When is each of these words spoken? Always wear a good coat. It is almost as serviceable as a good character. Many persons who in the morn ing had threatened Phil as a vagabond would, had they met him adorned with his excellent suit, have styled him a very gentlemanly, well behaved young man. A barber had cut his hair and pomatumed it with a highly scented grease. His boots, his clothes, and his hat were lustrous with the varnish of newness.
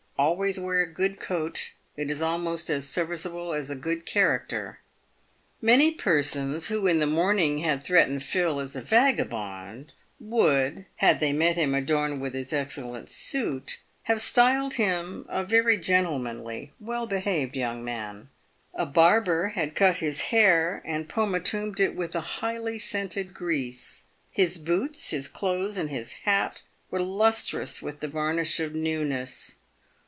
Always 0.19 0.59
wear 0.59 0.81
a 0.81 0.85
good 0.85 1.19
coat. 1.19 1.71
It 1.97 2.11
is 2.11 2.21
almost 2.21 2.69
as 2.69 2.87
serviceable 2.87 3.53
as 3.53 3.71
a 3.71 3.75
good 3.75 4.05
character. 4.05 4.77
Many 5.63 5.95
persons 5.95 6.67
who 6.67 6.85
in 6.85 6.99
the 6.99 7.07
morn 7.07 7.39
ing 7.39 7.57
had 7.59 7.83
threatened 7.83 8.21
Phil 8.21 8.59
as 8.59 8.75
a 8.75 8.81
vagabond 8.83 9.93
would, 10.19 10.85
had 10.97 11.17
they 11.17 11.33
met 11.33 11.55
him 11.55 11.73
adorned 11.73 12.21
with 12.21 12.35
his 12.35 12.53
excellent 12.53 13.09
suit, 13.09 13.81
have 14.03 14.21
styled 14.21 14.75
him 14.75 15.25
a 15.27 15.43
very 15.43 15.75
gentlemanly, 15.75 16.71
well 16.79 17.07
behaved 17.07 17.57
young 17.57 17.83
man. 17.83 18.29
A 18.75 18.85
barber 18.85 19.47
had 19.49 19.73
cut 19.75 19.97
his 19.97 20.21
hair 20.29 20.83
and 20.85 21.09
pomatumed 21.09 21.79
it 21.79 21.95
with 21.95 22.13
a 22.13 22.21
highly 22.21 22.77
scented 22.77 23.33
grease. 23.33 24.03
His 24.29 24.59
boots, 24.59 25.09
his 25.09 25.27
clothes, 25.27 25.77
and 25.77 25.89
his 25.89 26.11
hat 26.25 26.61
were 26.91 27.01
lustrous 27.01 27.81
with 27.81 28.01
the 28.01 28.07
varnish 28.07 28.59
of 28.59 28.75
newness. 28.75 29.57